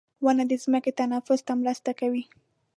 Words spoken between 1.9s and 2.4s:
کوي.